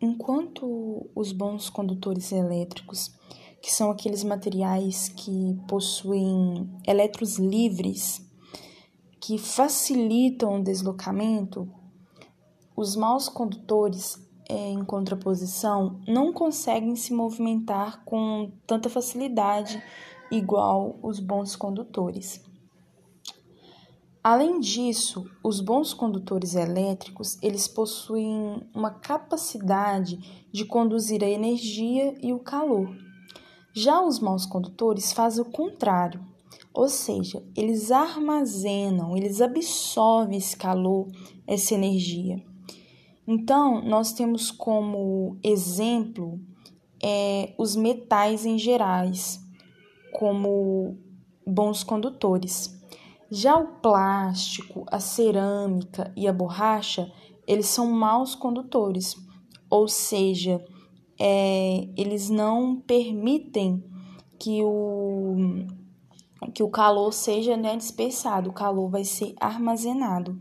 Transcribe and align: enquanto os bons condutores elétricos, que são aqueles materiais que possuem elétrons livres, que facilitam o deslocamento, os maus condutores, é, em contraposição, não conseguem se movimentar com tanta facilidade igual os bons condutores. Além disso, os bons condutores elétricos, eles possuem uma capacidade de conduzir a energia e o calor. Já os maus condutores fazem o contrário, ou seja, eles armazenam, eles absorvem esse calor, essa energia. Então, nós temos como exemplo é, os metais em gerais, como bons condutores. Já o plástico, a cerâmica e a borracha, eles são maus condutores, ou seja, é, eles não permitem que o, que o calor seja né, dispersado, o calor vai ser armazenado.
enquanto 0.00 1.10
os 1.14 1.32
bons 1.32 1.68
condutores 1.68 2.32
elétricos, 2.32 3.12
que 3.60 3.72
são 3.72 3.90
aqueles 3.90 4.24
materiais 4.24 5.08
que 5.08 5.58
possuem 5.68 6.68
elétrons 6.86 7.38
livres, 7.38 8.26
que 9.20 9.36
facilitam 9.36 10.60
o 10.60 10.64
deslocamento, 10.64 11.70
os 12.74 12.96
maus 12.96 13.28
condutores, 13.28 14.18
é, 14.48 14.70
em 14.70 14.82
contraposição, 14.84 16.00
não 16.08 16.32
conseguem 16.32 16.96
se 16.96 17.12
movimentar 17.12 18.02
com 18.04 18.50
tanta 18.66 18.88
facilidade 18.88 19.82
igual 20.30 20.98
os 21.02 21.20
bons 21.20 21.54
condutores. 21.54 22.42
Além 24.22 24.60
disso, 24.60 25.24
os 25.42 25.60
bons 25.60 25.94
condutores 25.94 26.54
elétricos, 26.54 27.38
eles 27.42 27.66
possuem 27.66 28.62
uma 28.74 28.90
capacidade 28.90 30.44
de 30.52 30.64
conduzir 30.66 31.24
a 31.24 31.28
energia 31.28 32.14
e 32.22 32.32
o 32.32 32.38
calor. 32.38 32.94
Já 33.72 34.02
os 34.02 34.18
maus 34.18 34.44
condutores 34.44 35.12
fazem 35.12 35.42
o 35.42 35.50
contrário, 35.50 36.20
ou 36.74 36.88
seja, 36.88 37.42
eles 37.56 37.90
armazenam, 37.90 39.16
eles 39.16 39.40
absorvem 39.40 40.36
esse 40.36 40.56
calor, 40.56 41.08
essa 41.46 41.74
energia. 41.74 42.44
Então, 43.26 43.80
nós 43.82 44.12
temos 44.12 44.50
como 44.50 45.38
exemplo 45.42 46.38
é, 47.02 47.54
os 47.56 47.74
metais 47.74 48.44
em 48.44 48.58
gerais, 48.58 49.40
como 50.12 50.98
bons 51.46 51.82
condutores. 51.82 52.78
Já 53.30 53.56
o 53.56 53.68
plástico, 53.80 54.84
a 54.90 54.98
cerâmica 54.98 56.12
e 56.16 56.26
a 56.26 56.32
borracha, 56.32 57.12
eles 57.46 57.66
são 57.66 57.86
maus 57.90 58.34
condutores, 58.34 59.14
ou 59.68 59.86
seja, 59.86 60.64
é, 61.18 61.88
eles 61.96 62.28
não 62.28 62.80
permitem 62.80 63.84
que 64.38 64.64
o, 64.64 65.36
que 66.52 66.62
o 66.62 66.70
calor 66.70 67.12
seja 67.12 67.56
né, 67.56 67.76
dispersado, 67.76 68.50
o 68.50 68.54
calor 68.54 68.90
vai 68.90 69.04
ser 69.04 69.34
armazenado. 69.38 70.36